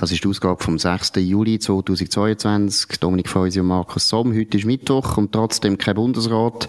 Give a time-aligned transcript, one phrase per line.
[0.00, 1.14] Das ist die Ausgabe vom 6.
[1.16, 3.00] Juli 2022.
[3.00, 4.32] Dominik Feusi und Markus Somm.
[4.32, 6.68] Heute ist Mittwoch und trotzdem kein Bundesrat.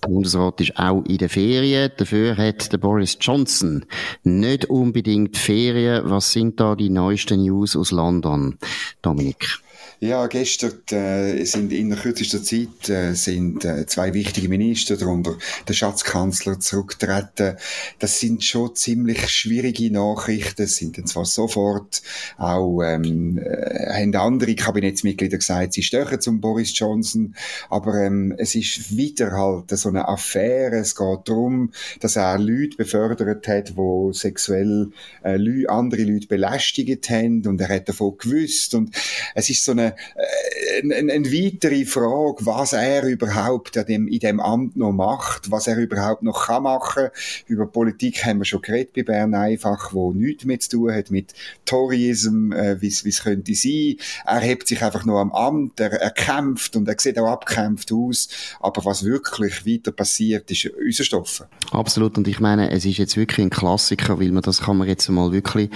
[0.00, 1.90] Der Bundesrat ist auch in der Ferien.
[1.96, 3.84] Dafür hat der Boris Johnson
[4.22, 6.08] nicht unbedingt Ferien.
[6.08, 8.58] Was sind da die neuesten News aus London?
[9.02, 9.58] Dominik.
[10.00, 15.34] Ja, gestern äh, sind in kürzester Zeit äh, sind äh, zwei wichtige Minister, darunter
[15.66, 17.56] der Schatzkanzler, zurückgetreten.
[17.98, 22.02] Das sind schon ziemlich schwierige Nachrichten, sind dann zwar sofort
[22.36, 27.34] auch ähm, äh, haben andere Kabinettsmitglieder gesagt, sie stören zum Boris Johnson,
[27.68, 30.76] aber ähm, es ist wieder halt so eine Affäre.
[30.76, 34.92] Es geht darum, dass er Leute befördert hat, wo sexuell
[35.24, 38.94] äh, andere Leute belästigt haben und er hat davon gewusst und
[39.34, 39.87] es ist so eine
[40.82, 45.50] eine, eine, eine weitere Frage, was er überhaupt in dem, in dem Amt noch macht,
[45.50, 47.08] was er überhaupt noch kann machen.
[47.46, 51.10] Über Politik haben wir schon geredet bei Bern einfach, wo nichts mehr zu tun hat
[51.10, 53.96] mit Toryism, äh, wie es könnte sein.
[54.26, 57.92] Er hebt sich einfach nur am Amt, er, er kämpft und er sieht auch abkämpft
[57.92, 58.28] aus.
[58.60, 61.44] Aber was wirklich weiter passiert, ist unser Stoff.
[61.70, 62.16] Absolut.
[62.18, 65.08] Und ich meine, es ist jetzt wirklich ein Klassiker, weil man das kann man jetzt
[65.08, 65.70] mal wirklich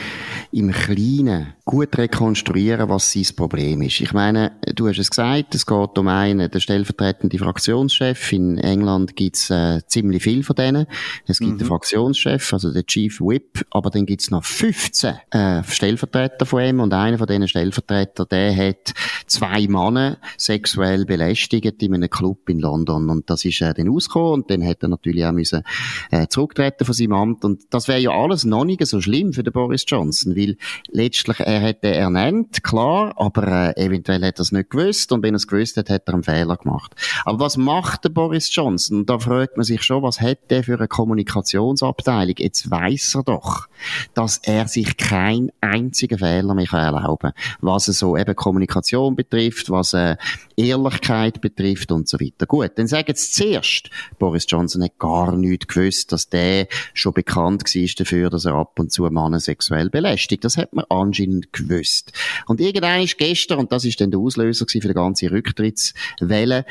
[0.51, 4.01] im Kleinen gut rekonstruieren, was sein Problem ist.
[4.03, 8.33] Ich meine, du hast es gesagt, es geht um einen, der stellvertretende Fraktionschef.
[8.33, 10.87] In England gibt's äh, ziemlich viel von denen.
[11.29, 11.59] Es gibt mhm.
[11.59, 16.81] den Fraktionschef, also den Chief Whip, aber dann gibt's noch 15 äh, Stellvertreter von ihm
[16.81, 18.93] und einer von diesen Stellvertretern, der hat
[19.29, 24.33] zwei Männer sexuell belästigt in einem Club in London und das ist äh, dann ausgekommen
[24.33, 25.63] und dann hat er natürlich auch müssen
[26.11, 29.45] äh, zurücktreten von seinem Amt und das wäre ja alles noch nicht so schlimm für
[29.45, 30.57] den Boris Johnson, weil
[30.91, 35.35] letztlich er hätte ernannt, klar, aber äh, eventuell hat er es nicht gewusst und wenn
[35.35, 36.95] er es gewusst hat, hat er einen Fehler gemacht.
[37.25, 39.07] Aber was macht der Boris Johnson?
[39.07, 42.35] Da fragt man sich schon, was hat der für eine Kommunikationsabteilung?
[42.39, 43.69] Jetzt weiß er doch,
[44.15, 49.93] dass er sich keinen einzigen Fehler mehr erlauben kann, was so eben Kommunikation betrifft, was
[49.93, 50.17] äh,
[50.57, 52.47] Ehrlichkeit betrifft und so weiter.
[52.47, 57.63] Gut, dann sagen sie zuerst, Boris Johnson hat gar nichts gewusst, dass der schon bekannt
[57.63, 60.45] war dafür, dass er ab und zu Männer sexuell belästigt.
[60.45, 62.13] Das hat man anscheinend gewusst.
[62.47, 66.65] Und irgendwann ist gestern, und das ist dann der Auslöser für die ganze Rücktrittswelle,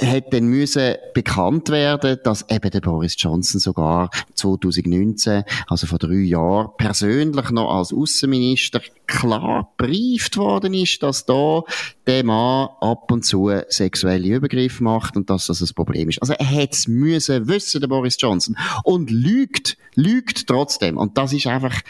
[0.00, 6.14] hat dann müssen bekannt werden, dass eben der Boris Johnson sogar 2019, also vor drei
[6.14, 11.62] Jahren, persönlich noch als Außenminister klar brieft worden ist, dass da
[12.06, 16.20] der Mann ab und zu sexuelle Übergriffe macht und dass das ein Problem ist.
[16.20, 18.56] Also er hätte es müssen wissen, der Boris Johnson.
[18.84, 20.96] Und lügt, lügt trotzdem.
[20.96, 21.80] Und das ist einfach,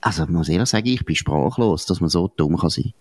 [0.00, 2.92] also ich muss ehrlich sagen, ich bin sprachlos, dass man so dumm kann sein.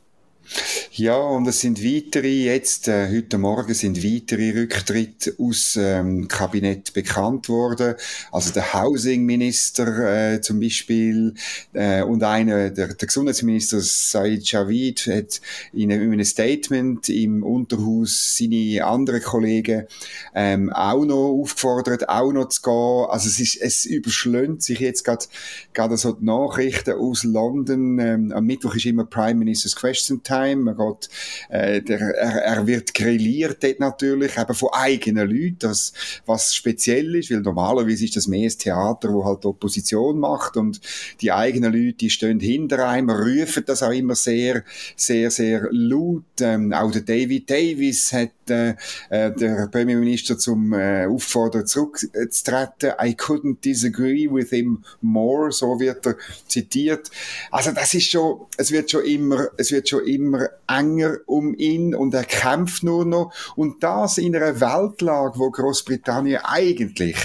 [0.94, 6.92] Ja, und es sind weitere, jetzt, äh, heute Morgen sind weitere Rücktritte aus ähm, Kabinett
[6.92, 7.96] bekannt worden.
[8.34, 11.34] Also der Housing-Minister äh, zum Beispiel
[11.72, 15.40] äh, und einer, der, der Gesundheitsminister Said Javid hat
[15.72, 19.88] in einem, in einem Statement im Unterhaus seine anderen Kollegen
[20.36, 23.06] ähm, auch noch aufgefordert, auch noch zu gehen.
[23.10, 25.26] Also es ist, es überschlönt sich jetzt gerade
[25.72, 27.98] gerade so die Nachrichten aus London.
[27.98, 31.10] Ähm, am Mittwoch ist immer Prime Minister's Question Time man geht,
[31.50, 35.94] äh, der, er, er wird grilliert dort natürlich, eben von eigenen Leuten, das,
[36.26, 40.82] was speziell ist, weil normalerweise ist das mehr ein Theater, wo halt Opposition macht und
[41.22, 44.64] die eigenen Leute, die stehen hinter einem, rufen das auch immer sehr,
[44.96, 46.24] sehr, sehr laut.
[46.40, 48.76] Ähm, auch der David Davis hat äh,
[49.10, 52.94] äh der Premierminister zum äh, Auffordern zurückzutreten.
[53.02, 56.16] I couldn't disagree with him more, so wird er
[56.48, 57.10] zitiert.
[57.52, 61.54] Also das ist schon, es wird schon immer, es wird schon immer immer enger um
[61.56, 63.34] ihn und er kämpft nur noch.
[63.56, 67.18] Und das in einer Weltlage, wo Großbritannien eigentlich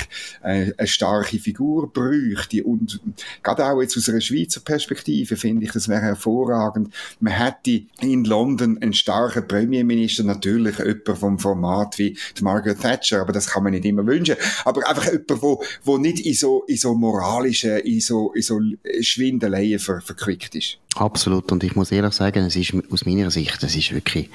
[0.42, 2.64] äh, eine starke Figur bräuchte.
[2.64, 3.00] Und
[3.42, 6.92] gerade auch jetzt aus einer Schweizer Perspektive finde ich, das wäre hervorragend.
[7.20, 13.32] Man hätte in London einen starken Premierminister, natürlich jemand vom Format wie Margaret Thatcher, aber
[13.32, 14.36] das kann man nicht immer wünschen.
[14.64, 18.60] Aber einfach jemand, wo, wo nicht in so, in so moralischen, in so, in so
[19.00, 20.78] Schwindeleien ver, verquickt ist.
[20.96, 21.52] Absolut.
[21.52, 24.30] Und ich muss ehrlich sagen, es ist aus meiner Sicht, es ist wirklich,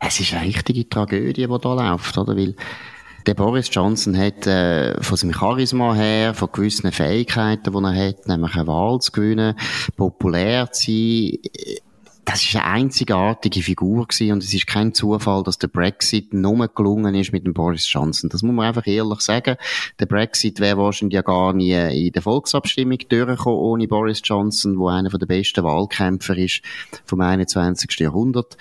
[0.00, 2.36] es ist eine richtige Tragödie, die da läuft, oder?
[2.36, 2.54] Weil,
[3.26, 8.26] der Boris Johnson hat äh, von seinem Charisma her, von gewissen Fähigkeiten, die er hat,
[8.26, 9.54] nämlich eine Wahl zu gewinnen,
[9.96, 11.38] populär zu sein,
[12.30, 16.68] das ist eine einzigartige Figur gewesen und es ist kein Zufall, dass der Brexit nur
[16.68, 18.30] gelungen ist mit dem Boris Johnson.
[18.30, 19.56] Das muss man einfach ehrlich sagen.
[19.98, 24.86] Der Brexit wäre wahrscheinlich ja gar nie in der Volksabstimmung durchgekommen ohne Boris Johnson, wo
[24.86, 26.62] einer der besten Wahlkämpfer ist
[27.04, 27.98] vom 21.
[27.98, 28.56] Jahrhundert.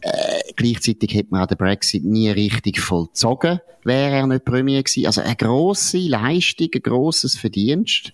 [0.00, 0.10] Äh,
[0.56, 5.06] gleichzeitig hätte man auch den Brexit nie richtig vollzogen, wäre er nicht Premier gewesen.
[5.06, 8.12] Also eine grosse Leistung, ein grosses Verdienst.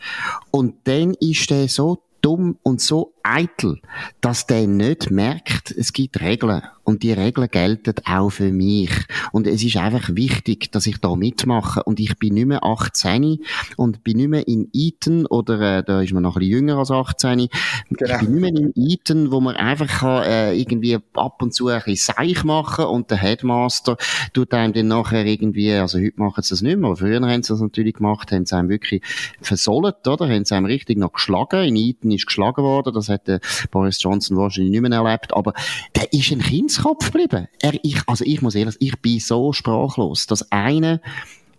[0.50, 3.81] Und dann ist er so dumm und so eitel,
[4.20, 6.62] dass der nicht merkt, es gibt Regeln.
[6.82, 8.90] Und die Regeln gelten auch für mich.
[9.31, 11.84] Und es ist einfach wichtig, dass ich da mitmache.
[11.84, 13.38] Und ich bin nicht mehr 18
[13.76, 16.78] und bin nicht mehr in Eton, oder äh, da ist man noch ein bisschen jünger
[16.78, 17.49] als 18.
[17.90, 18.14] Genau.
[18.14, 21.69] Ich bin nicht mehr in Eton, wo man einfach kann, äh, irgendwie ab und zu
[21.69, 23.96] ein bisschen Seich machen und der Headmaster
[24.32, 27.43] tut einem dann nachher irgendwie, also heute machen sie das nicht mehr, aber früher haben
[27.43, 29.02] sie das natürlich gemacht, haben sie einem wirklich
[29.40, 30.28] versollt, oder?
[30.28, 31.62] Haben sie einem richtig noch geschlagen.
[31.62, 33.40] In Eton ist geschlagen worden, das hat der
[33.70, 35.52] Boris Johnson wahrscheinlich nicht mehr erlebt, aber
[35.94, 37.48] der ist ein Kindskopf geblieben.
[37.60, 41.00] Er, ich, also ich muss ehrlich ich bin so sprachlos, dass einer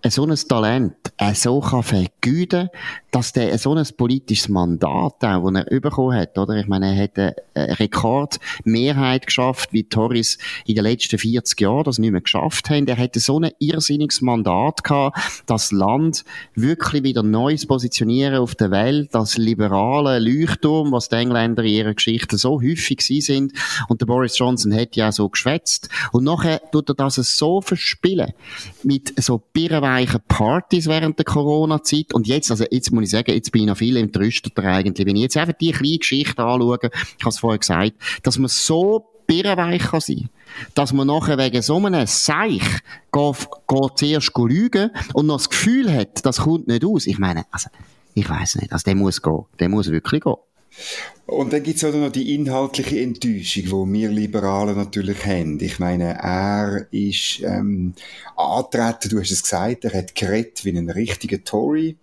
[0.10, 2.70] so ein Talent er so kann vergüten,
[3.12, 6.56] dass der so ein politisches Mandat auch, das er bekommen hat, oder?
[6.56, 7.36] Ich meine, er hat eine
[7.80, 12.88] Rekordmehrheit geschafft, wie Tories in den letzten 40 Jahren das nicht mehr geschafft haben.
[12.88, 16.26] Er hätte so ein irrsinniges Mandat gehabt, das Land
[16.56, 21.94] wirklich wieder Neues positionieren auf der Welt, das liberale Leuchtturm, was die Engländer in ihrer
[21.94, 23.54] Geschichte so häufig sie sind.
[23.90, 25.90] Und der Boris Johnson hat ja so geschwätzt.
[26.12, 28.34] Und nachher tut er das so verspielen.
[28.84, 29.38] Mit so
[29.92, 32.14] birrenweichen Partys während der Corona-Zeit.
[32.14, 35.06] Und jetzt, also jetzt muss ich sagen, jetzt bin ich noch viel entrüsteter eigentlich.
[35.06, 37.94] Wenn ich jetzt einfach die kleine Geschichte anschaue, ich habe es vorher gesagt,
[38.24, 40.30] dass man so birrenweich kann sein
[40.76, 42.82] dass man nachher wegen so einem Seich
[43.14, 47.08] geht, geht zuerst lügen und noch das Gefühl hat, das kommt nicht aus.
[47.08, 47.70] Ich meine, also,
[48.16, 49.46] ich weiß nicht, also der muss gehen.
[49.62, 50.36] Der muss wirklich gehen.
[51.32, 55.60] Und dann gibt's auch noch die inhaltliche Enttäuschung, die wir Liberalen natürlich haben.
[55.62, 57.94] Ich meine, er ist ähm,
[58.36, 61.96] antreten, du hast es gesagt, er hat geredet wie ein richtiger Tory.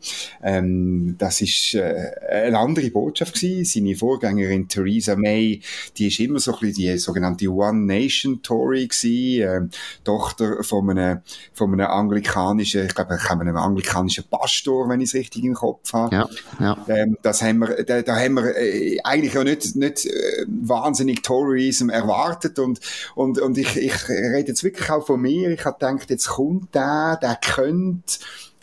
[0.43, 3.67] Ähm, das ist äh, eine andere Botschaft gewesen.
[3.67, 5.61] Seine Vorgängerin Theresa May,
[5.99, 9.71] die ist immer so ein bisschen die sogenannte One Nation Tory gewesen, ähm,
[10.05, 11.21] Tochter von einem,
[11.53, 16.17] von einem anglikanischen, ich glaube, einem anglikanischen Pastor, wenn ich es richtig im Kopf habe.
[16.17, 16.29] Ja,
[16.61, 16.85] ja.
[16.89, 21.23] Ähm, das haben wir, da, da haben wir äh, eigentlich ja nicht, nicht äh, wahnsinnig
[21.23, 22.81] Tourism erwartet und,
[23.15, 25.51] und, und ich, ich rede jetzt wirklich auch von mir.
[25.51, 28.19] Ich habe gedacht, jetzt kommt der, der könnte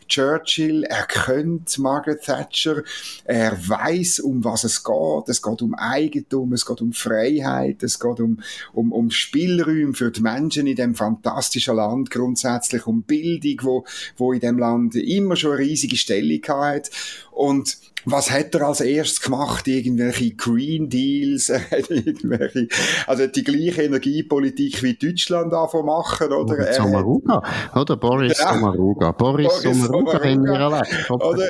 [0.08, 2.84] Churchill, er könnte Margaret Thatcher,
[3.24, 5.30] er weiß, um was es geht.
[5.30, 8.40] Es geht um Eigentum, es geht um Freiheit, es geht um,
[8.74, 13.86] um, um Spielräume für die Menschen in dem fantastischen Land, grundsätzlich um Bildung, wo,
[14.16, 16.92] wo in dem Land immer schon eine riesige Stellung hat.
[17.32, 19.68] Und was hat er als erstes gemacht?
[19.68, 21.50] Irgendwelche Green Deals,
[21.90, 22.68] irgendwelche,
[23.08, 26.56] also die gleiche Energiepolitik wie Deutschland davon machen, oder?
[26.56, 27.42] Oder Sommaruga,
[27.76, 27.98] oder?
[27.98, 28.54] Boris ja.
[28.54, 29.12] Sommaruga.
[29.12, 30.84] Boris, Boris Sommaruga haben wir.
[31.10, 31.50] Oder?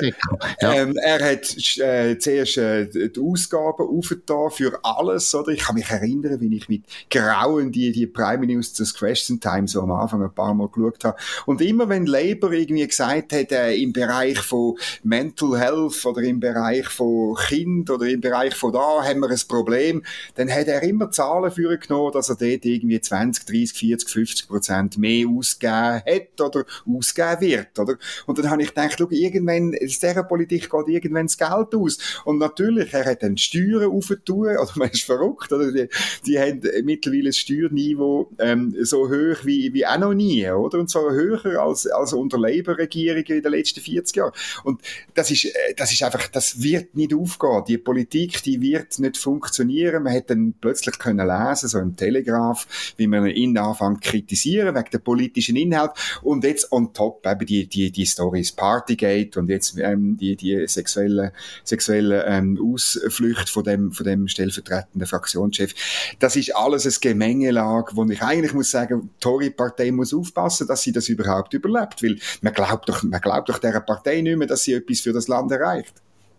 [0.60, 0.74] Ja.
[0.74, 5.52] Ähm, er hat äh, zuerst äh, die Ausgaben aufgetan für alles, oder?
[5.52, 9.82] Ich kann mich erinnern, wie ich mit Grauen die, die Prime Ministers Question Time so
[9.82, 11.16] am Anfang ein paar Mal geschaut habe.
[11.44, 16.40] Und immer wenn Labour irgendwie gesagt hat, äh, im Bereich von Mental Health oder im
[16.52, 20.02] Bereich von Kind oder im Bereich von da haben wir ein Problem,
[20.34, 24.48] dann hat er immer Zahlen für genommen, dass er dort irgendwie 20, 30, 40, 50
[24.48, 27.96] Prozent mehr ausgegeben hat oder ausgeben wird, oder?
[28.26, 31.98] Und dann habe ich gedacht, schau, irgendwann, aus dieser Politik geht irgendwann das Geld aus.
[32.24, 35.72] Und natürlich, er hat dann die Steuern aufgetun, oder man ist verrückt, oder?
[35.72, 35.88] Die,
[36.26, 40.78] die haben mittlerweile ein Steuerniveau ähm, so hoch wie, wie auch noch nie, oder?
[40.78, 44.32] Und zwar höher als, als unter Labour-Regierungen in den letzten 40 Jahren.
[44.64, 44.80] Und
[45.14, 47.64] das ist, äh, das ist einfach, das wird nicht aufgehen.
[47.66, 50.02] Die Politik, die wird nicht funktionieren.
[50.02, 54.74] Man hätte dann plötzlich können lesen, so im Telegraph, wie man ihn anfängt zu kritisieren,
[54.74, 55.92] wegen der politischen Inhalt.
[56.20, 60.68] Und jetzt on top eben die, die, die Stories Partygate und jetzt ähm, die, die
[60.68, 61.32] sexuelle,
[61.64, 65.72] sexuelle ähm, Ausflüchte von dem, von dem stellvertretenden Fraktionschef.
[66.18, 70.82] Das ist alles ein Gemengelage, wo ich eigentlich muss sagen, die Tory-Partei muss aufpassen, dass
[70.82, 74.46] sie das überhaupt überlebt, weil man glaubt doch, man glaubt doch dieser Partei nicht mehr,
[74.46, 75.94] dass sie etwas für das Land erreicht.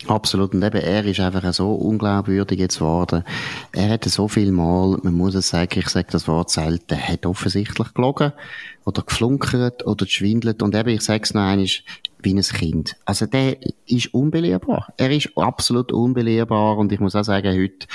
[0.06, 0.54] Absolut.
[0.54, 3.24] Und eben, er ist einfach so unglaubwürdig jetzt geworden.
[3.72, 7.26] Er hat so viel Mal, man muss es sagen, ich sage das Wort selten, hat
[7.26, 8.32] offensichtlich gelogen
[8.86, 10.62] oder geflunkert oder geschwindelt.
[10.62, 11.68] Und eben, ich sage es noch einmal,
[12.22, 12.96] wie ein Kind.
[13.06, 14.94] Also der ist unbelehrbar.
[14.98, 17.88] Er ist absolut unbelehrbar und ich muss auch sagen, heute,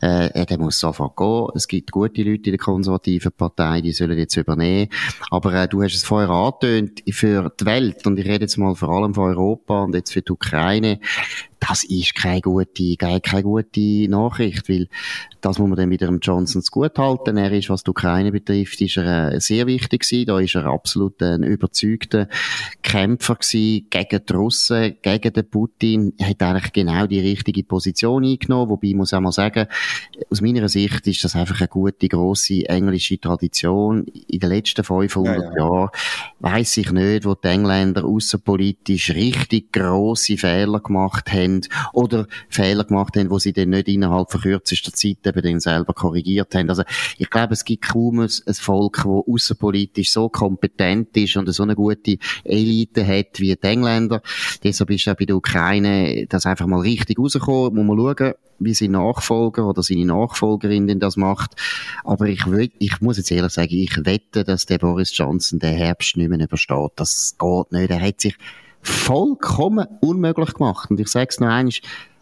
[0.00, 1.48] äh, der muss sofort gehen.
[1.54, 4.90] Es gibt gute Leute in der konservativen Partei, die sollen jetzt übernehmen.
[5.30, 8.74] Aber äh, du hast es vorher angetönt, für die Welt, und ich rede jetzt mal
[8.74, 11.00] vor allem von Europa und jetzt für die Ukraine,
[11.60, 14.88] das ist keine gute, keine gute Nachricht, weil
[15.40, 17.36] das muss man dann wieder dem Johnson gut halten.
[17.36, 20.26] Er ist, was die Ukraine betrifft, ist er äh, sehr wichtig gewesen.
[20.26, 22.28] Da ist er absolut ein überzeugter
[22.82, 26.12] Kämpfer gewesen gegen die Russen, gegen den Putin.
[26.18, 28.70] Er hat eigentlich genau die richtige Position eingenommen.
[28.70, 29.66] Wobei ich muss auch mal sagen,
[30.30, 34.06] aus meiner Sicht ist das einfach eine gute, grosse englische Tradition.
[34.28, 35.56] In den letzten 500 ja, ja.
[35.56, 35.90] Jahren
[36.40, 41.47] weiss ich nicht, wo die Engländer außenpolitisch richtig grosse Fehler gemacht haben
[41.92, 45.94] oder Fehler gemacht haben, wo sie dann nicht innerhalb von kürzester Zeit eben dann selber
[45.94, 46.68] korrigiert haben.
[46.68, 46.82] Also
[47.18, 51.62] ich glaube, es gibt kaum ein, ein Volk, das außenpolitisch so kompetent ist und so
[51.62, 54.22] eine gute Elite hat wie die Engländer.
[54.62, 57.86] Deshalb ist ja bei der Ukraine das einfach mal richtig rausgekommen.
[57.86, 61.54] Muss man schauen, wie sein Nachfolger oder seine Nachfolgerin denn das macht.
[62.04, 62.44] Aber ich,
[62.78, 66.40] ich muss jetzt ehrlich sagen, ich wette, dass der Boris Johnson den Herbst nicht mehr
[66.40, 66.92] übersteht.
[66.96, 67.90] Das geht nicht.
[67.90, 68.36] Er hat sich
[68.88, 70.90] vollkommen unmöglich gemacht.
[70.90, 71.72] Und ich sage es noch einmal,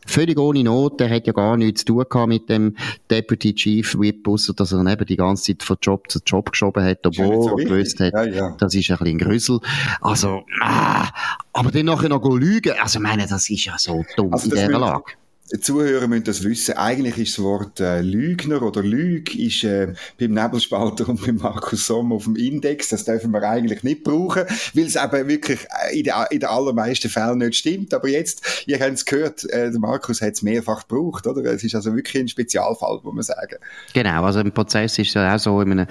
[0.07, 1.01] völlig ohne Not.
[1.01, 2.77] Er hat ja gar nichts zu tun gehabt mit dem
[3.11, 6.85] Deputy Chief Whip, ausser dass er eben die ganze Zeit von Job zu Job geschoben
[6.85, 8.57] hat, obwohl so er gewusst hat, ja, ja.
[8.59, 9.61] das ist ein bisschen ein Grüssel.
[10.01, 11.09] Also, ah,
[11.53, 14.79] aber dann nachher noch lügen, also meine, das ist ja so dumm also in dieser
[14.79, 15.13] Lage.
[15.61, 16.77] Zuhörer müssen das wissen.
[16.77, 21.87] Eigentlich ist das Wort äh, Lügner oder Lüg ist äh, beim Nebelspalter und beim Markus
[21.87, 22.89] Sommer auf dem Index.
[22.89, 24.43] Das dürfen wir eigentlich nicht brauchen,
[24.75, 27.95] weil es eben wirklich äh, in den in der allermeisten Fällen nicht stimmt.
[27.95, 31.45] Aber jetzt, ihr habt es gehört, äh, der Markus hat es mehrfach gebraucht, oder?
[31.53, 33.57] Es ist also wirklich ein Spezialfall, muss man sagen.
[33.95, 35.87] Genau, also im Prozess ist es ja auch so, in einem,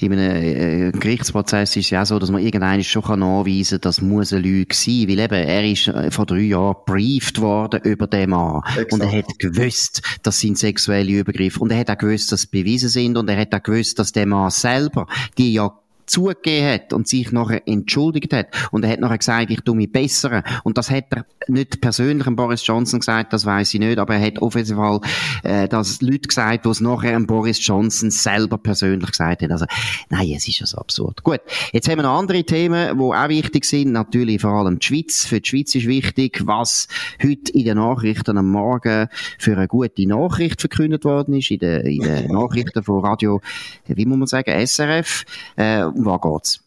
[0.00, 3.80] in einem äh, Gerichtsprozess ist es ja auch so, dass man irgendeinen schon kann nachweisen
[3.80, 7.40] kann, das muss eine Lüge sein, weil eben, er ist äh, vor drei Jahren briefed
[7.40, 8.62] worden über den Mann.
[8.92, 11.60] Und er hat gewusst, das sind sexuelle Übergriffe.
[11.60, 13.16] Und er hat auch gewusst, dass sie bewiesen sind.
[13.16, 15.72] Und er hat auch gewusst, dass der Mann selber, die ja
[16.08, 18.48] zugegeben hat und sich nachher entschuldigt hat.
[18.70, 20.42] Und er hat nachher gesagt, ich tu mich bessern.
[20.64, 24.14] Und das hat er nicht persönlich an Boris Johnson gesagt, das weiß ich nicht, aber
[24.14, 25.00] er hat auf jeden Fall
[25.42, 29.52] äh, das Leute gesagt, es nachher an Boris Johnson selber persönlich gesagt haben.
[29.52, 29.66] Also,
[30.10, 31.22] nein, es ist ja so absurd.
[31.22, 31.40] Gut,
[31.72, 33.92] jetzt haben wir noch andere Themen, die auch wichtig sind.
[33.92, 35.24] Natürlich vor allem die Schweiz.
[35.24, 36.88] Für die Schweiz ist wichtig, was
[37.22, 41.86] heute in den Nachrichten am Morgen für eine gute Nachricht verkündet worden ist, in den,
[41.86, 43.40] in den Nachrichten von Radio,
[43.86, 45.24] wie muss man sagen, SRF.
[45.56, 46.64] Äh, um was geht's?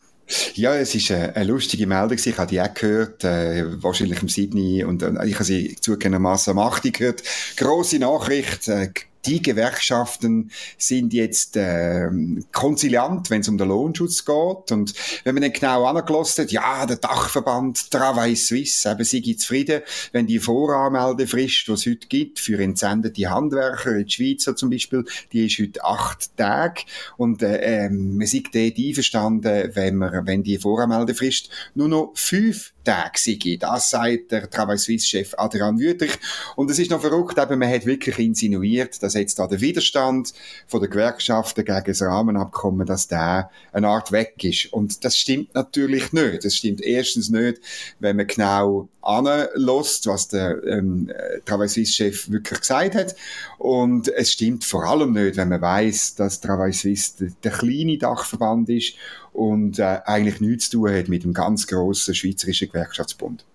[0.53, 2.17] Ja, es ist eine, eine lustige Meldung.
[2.17, 6.51] Ich habe die auch gehört, äh, wahrscheinlich im Sydney und äh, ich habe sie zugegebenermaßen
[6.51, 6.93] am 8.
[6.93, 7.23] gehört.
[7.57, 8.89] Grosse Nachricht, äh,
[9.25, 12.09] die Gewerkschaften sind jetzt äh,
[12.51, 14.71] konziliant, wenn es um den Lohnschutz geht.
[14.71, 19.81] Und wenn man dann genau angelassen hat, ja, der Dachverband Travail Suisse, eben sie zufrieden,
[20.11, 25.05] wenn die Voranmeldefrist, die es heute gibt, für entsendete Handwerker in der Schweiz zum Beispiel,
[25.31, 26.81] die ist heute acht Tage.
[27.17, 32.73] Und äh, ähm, man sieht dort einverstanden, wenn, man, wenn die Voranmeldefrist nur noch fünf
[32.83, 33.57] Tage sei.
[33.59, 36.17] Das sagt der Travail Suisse-Chef Adrian Wüthrich.
[36.55, 40.33] Und es ist noch verrückt, eben, man hat wirklich insinuiert, dass jetzt da der Widerstand
[40.67, 44.71] von der Gewerkschaften gegen das Rahmenabkommen, dass der eine Art weg ist.
[44.73, 46.45] Und das stimmt natürlich nicht.
[46.45, 47.59] Das stimmt erstens nicht,
[47.99, 51.11] wenn man genau anlässt, was der ähm,
[51.45, 53.15] Travail Suisse-Chef wirklich gesagt hat.
[53.57, 57.97] Und es stimmt vor allem nicht, wenn man weiß, dass Travail Suisse der, der kleine
[57.97, 58.95] Dachverband ist
[59.33, 63.45] und äh, eigentlich nichts zu tun hat mit dem ganz grossen Schweizerischen Gewerkschaftsbund.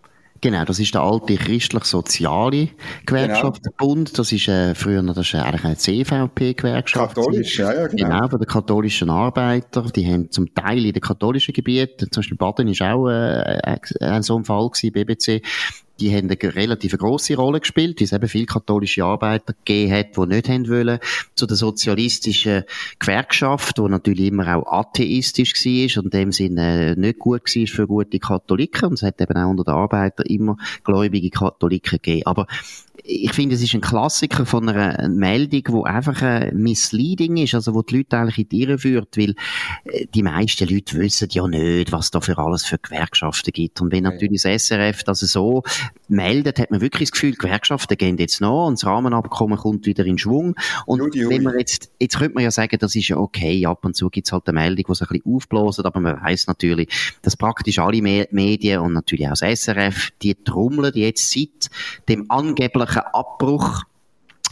[0.40, 2.68] Genau, das ist der alte christlich-soziale
[3.06, 4.08] Gewerkschaftsbund.
[4.08, 4.16] Genau.
[4.16, 7.14] Das ist äh, früher das ist eigentlich eine CVP-Gewerkschaft.
[7.14, 8.08] Katholisch, ja, ja, genau.
[8.08, 9.82] Genau, von den katholischen Arbeiter.
[9.94, 14.22] Die haben zum Teil in den katholischen Gebieten, zum Beispiel Baden ist auch äh, ein
[14.22, 15.42] so ein Fall gewesen, BBC,
[16.00, 20.16] die haben eine relativ grosse Rolle gespielt, weil es eben viele katholische Arbeiter gegeben hat,
[20.16, 20.98] die nicht haben wollen,
[21.34, 22.64] zu der sozialistischen
[22.98, 27.86] Gewerkschaft, die natürlich immer auch atheistisch war und in dem Sinne nicht gut war für
[27.86, 28.90] gute Katholiken.
[28.90, 32.26] Und es hat eben auch unter den Arbeitern immer gläubige Katholiken gegeben.
[32.26, 32.46] Aber
[33.08, 37.74] ich finde, es ist ein Klassiker von einer Meldung, wo einfach ein misleading ist, also
[37.74, 39.34] wo die Leute eigentlich in die Irre führt, weil
[39.84, 43.80] äh, die meisten Leute wissen ja nicht, was da für alles für Gewerkschaften gibt.
[43.80, 45.62] Und wenn natürlich das SRF das so
[46.08, 49.86] meldet, hat man wirklich das Gefühl, die Gewerkschaften gehen jetzt noch und das Rahmenabkommen kommt
[49.86, 50.54] wieder in Schwung.
[50.86, 51.28] Und Juli.
[51.28, 54.10] wenn man jetzt, jetzt könnte man ja sagen, das ist ja okay, ab und zu
[54.10, 57.36] gibt es halt eine Meldung, die sich ein bisschen aufbläst, aber man weiß natürlich, dass
[57.36, 61.70] praktisch alle Medien und natürlich auch das SRF, die trommeln jetzt seit
[62.08, 63.82] dem angeblichen Abbruch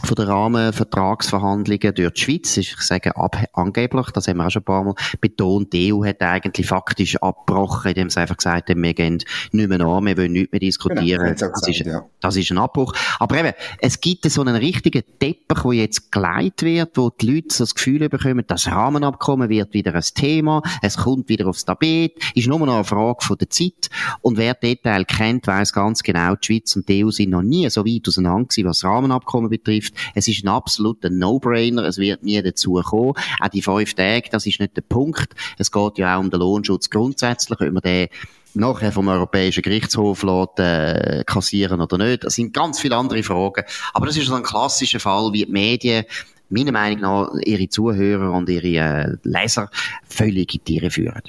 [0.03, 2.57] von den Rahmenvertragsverhandlungen durch die Schweiz.
[2.57, 6.05] Ich sage ab, angeblich, das haben wir auch schon ein paar Mal betont, die EU
[6.05, 10.17] hat eigentlich faktisch abgebrochen, indem sie einfach gesagt haben, wir gehen nicht mehr an, wir
[10.17, 11.35] wollen nicht mehr diskutieren.
[11.35, 12.05] Genau, das, ist, ja.
[12.19, 12.93] das ist ein Abbruch.
[13.19, 17.55] Aber eben, es gibt so einen richtigen Teppich, der jetzt geleitet wird, wo die Leute
[17.55, 22.13] so das Gefühl bekommen, das Rahmenabkommen wird wieder ein Thema, es kommt wieder aufs Tapet,
[22.35, 23.89] ist nur noch eine Frage von der Zeit.
[24.21, 27.69] Und wer Detail kennt, weiß ganz genau, die Schweiz und die EU sind noch nie
[27.69, 29.84] so weit auseinander gewesen, was das Rahmenabkommen betrifft.
[30.13, 33.13] Es ist ein absoluter No-Brainer, es wird nie dazu kommen.
[33.39, 35.33] Auch die fünf Tage, das ist nicht der Punkt.
[35.57, 38.07] Es geht ja auch um den Lohnschutz grundsätzlich, ob man den
[38.55, 42.23] nachher vom Europäischen Gerichtshof lässt, äh, kassieren oder nicht.
[42.23, 43.65] Das sind ganz viele andere Fragen.
[43.93, 46.05] Aber das ist so ein klassischer Fall, wie die Medien
[46.49, 49.69] meiner Meinung nach ihre Zuhörer und ihre äh, Leser
[50.07, 51.21] völlig in die Tiere führen.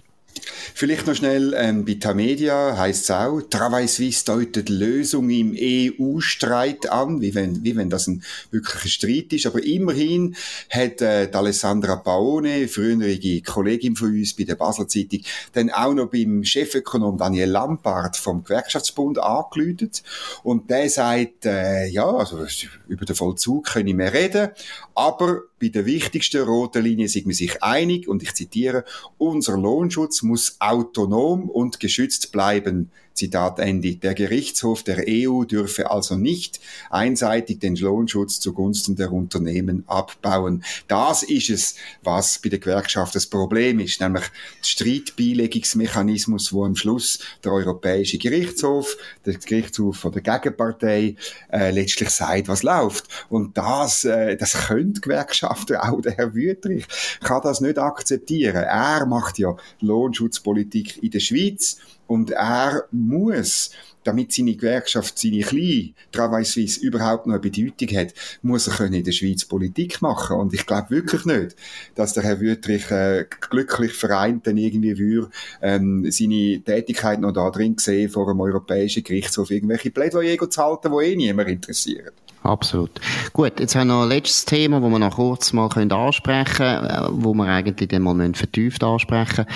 [0.75, 6.90] Vielleicht noch schnell ähm, bei Tamedia heißt es auch, Travail Suisse deutet Lösung im EU-Streit
[6.90, 9.47] an, wie wenn, wie wenn das ein wirklicher Streit ist.
[9.47, 10.37] Aber immerhin
[10.71, 15.21] hat äh, Alessandra Paone, frühere Kollegin von uns bei der Basel Zeitung,
[15.52, 20.02] dann auch noch beim Chefökonom Daniel Lampard vom Gewerkschaftsbund angeläutet.
[20.43, 22.45] Und der sagt, äh, ja, also
[22.88, 24.50] über den Vollzug können wir reden,
[24.95, 28.85] aber bei der wichtigsten roten Linie sind wir sich einig und ich zitiere,
[29.17, 32.91] unser Lohnschutz muss autonom und geschützt bleiben.
[33.17, 33.97] Zitat Ende.
[33.97, 40.63] Der Gerichtshof der EU dürfe also nicht einseitig den Lohnschutz zugunsten der Unternehmen abbauen.
[40.87, 46.77] Das ist es, was bei der Gewerkschaft das Problem ist, nämlich der Streitbeilegungsmechanismus, wo am
[46.77, 51.17] Schluss der Europäische Gerichtshof, der Gerichtshof von der Gegenpartei,
[51.51, 53.07] äh, letztlich sagt, was läuft.
[53.29, 56.87] Und das, äh, das können Gewerkschaften, auch der Herr Wüttrich,
[57.23, 58.65] kann das nicht akzeptieren.
[58.65, 63.71] Er macht ja Lohnschutzpolitik in der Schweiz und er muss,
[64.05, 68.95] damit seine Gewerkschaft, seine kleine Travail Suisse überhaupt noch eine Bedeutung hat, muss er können
[68.95, 70.37] in der Schweiz Politik machen.
[70.37, 71.57] Und ich glaube wirklich nicht,
[71.95, 77.51] dass der Herr Wüttrich äh, glücklich vereint dann irgendwie würde, ähm, seine Tätigkeit noch da
[77.51, 82.11] drin sehen, vor einem europäischen Gerichtshof irgendwelche Plädoyer zu halten, die eh niemand interessieren.
[82.47, 82.93] Absolut.
[83.33, 86.87] Gut, jetzt haben wir noch ein letztes Thema, wo wir noch kurz mal ansprechen können,
[86.87, 89.47] äh, wo wir eigentlich dann mal vertieft ansprechen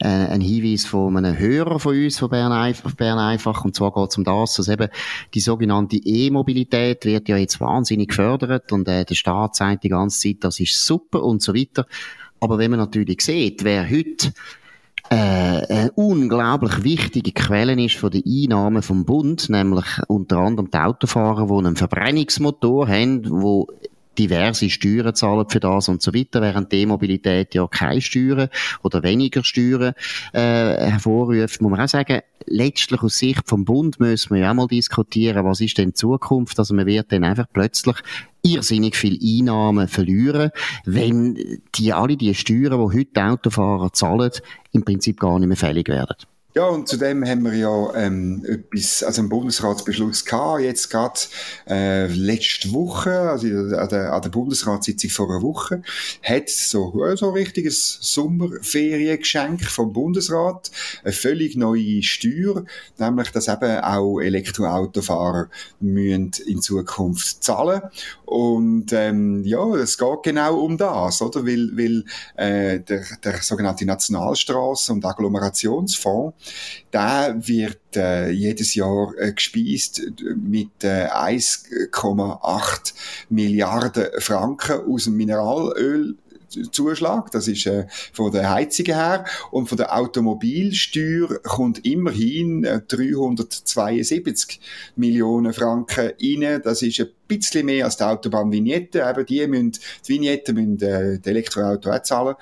[0.00, 3.92] äh, Ein Hinweis von einem Hörer von uns, von Bern, Einf Bern einfach, und zwar
[3.92, 4.88] geht es um das, dass eben
[5.32, 10.20] die sogenannte E-Mobilität wird ja jetzt wahnsinnig gefördert und äh, der Staat sagt die ganze
[10.20, 11.86] Zeit, das ist super und so weiter.
[12.40, 14.34] Aber wenn man natürlich sieht, wer heute
[15.10, 20.78] äh, eine unglaublich wichtige Quelle ist von den Einnahmen vom Bund, nämlich unter anderem die
[20.78, 23.68] Autofahrer, die einen Verbrennungsmotor haben, wo
[24.18, 28.48] diverse Steuern zahlen für das und so weiter, während die Mobilität ja keine Steuern
[28.82, 29.94] oder weniger Steuern
[30.32, 34.54] äh, hervorruft, muss man auch sagen, letztlich aus Sicht vom Bund müssen wir ja auch
[34.54, 37.96] mal diskutieren, was ist denn die Zukunft, also man wird dann einfach plötzlich
[38.42, 40.50] irrsinnig viel Einnahmen verlieren,
[40.84, 44.30] wenn die alle die Steuern, die heute Autofahrer zahlen,
[44.72, 46.16] im Prinzip gar nicht mehr fällig werden.
[46.56, 51.18] Ja, und zudem haben wir ja ähm, etwas, also einen Bundesratsbeschluss gehabt, jetzt gerade
[51.68, 55.82] äh, letzte Woche, also an der, an der Bundesratssitzung vor einer Woche,
[56.22, 60.70] hat so, äh, so ein richtiges Sommerferiengeschenk vom Bundesrat,
[61.02, 62.64] eine völlig neue Steuer,
[62.98, 65.48] nämlich, dass eben auch Elektroautofahrer
[65.80, 67.82] müssen in Zukunft zahlen.
[68.26, 71.44] Und ähm, ja, es geht genau um das, oder?
[71.44, 72.04] Weil, weil
[72.36, 76.43] äh, der, der sogenannte Nationalstraßen- und Agglomerationsfonds
[76.92, 80.02] der wird äh, jedes Jahr äh, gespeist
[80.36, 82.94] mit äh, 1,8
[83.28, 86.16] Milliarden Franken aus dem Mineralöl
[86.70, 92.80] Zuschlag, das ist äh, von der Heizung her und von der Automobilsteuer kommt immerhin äh,
[92.80, 94.60] 372
[94.96, 96.60] Millionen Franken rein.
[96.62, 99.72] Das ist ein bisschen mehr als die Autobahnvignette, aber die müssen,
[100.06, 102.36] die Vignetten müssen äh, die Elektroauto auch zahlen.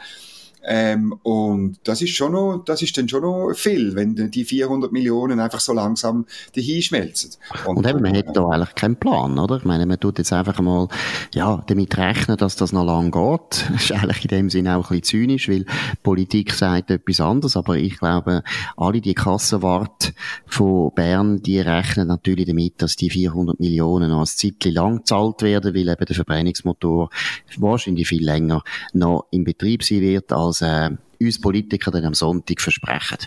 [0.65, 4.93] Ähm, und das ist schon noch, das ist dann schon noch viel, wenn die 400
[4.93, 7.33] Millionen einfach so langsam dahinschmelzen.
[7.67, 9.57] Und, und eben, man hat da eigentlich keinen Plan, oder?
[9.57, 10.89] Ich meine, man tut jetzt einfach mal,
[11.35, 13.71] ja, damit rechnen, dass das noch lang geht.
[13.73, 15.67] Das ist eigentlich in dem Sinne auch ein bisschen zynisch, weil
[16.03, 18.43] Politik sagt etwas anderes, aber ich glaube,
[18.77, 20.13] alle die Kassenwart
[20.47, 25.43] von Bern, die rechnen natürlich damit, dass die 400 Millionen noch ein Zeitchen lang gezahlt
[25.43, 27.11] werden, weil eben der Verbrennungsmotor
[27.57, 30.91] wahrscheinlich viel länger noch in Betrieb sein wird, als das äh,
[31.25, 33.19] uns Politiker dann am Sonntag versprechen.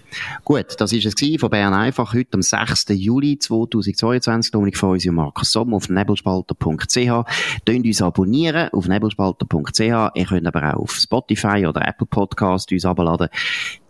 [0.43, 2.87] Gut, das ist es von Bern einfach heute am 6.
[2.89, 4.51] Juli 2022.
[4.51, 7.65] Dominik Feusi und Markus Sommer auf nebelspalter.ch.
[7.65, 9.79] Tönt uns abonnieren auf nebelspalter.ch.
[9.79, 13.29] Ihr könnt aber auch auf Spotify oder Apple Podcast uns abladen.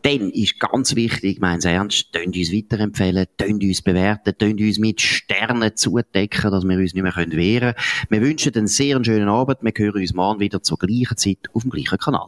[0.03, 5.01] Dann ist ganz wichtig, meins ernst, tönt uns weiterempfehlen, tönt uns bewerten, tönt uns mit
[5.01, 7.73] Sternen zudecken, dass wir uns nicht mehr wehren können.
[8.09, 9.63] Wir wünschen einen sehr schönen Abend.
[9.63, 12.27] Wir hören uns morgen wieder zur gleichen Zeit auf dem gleichen Kanal.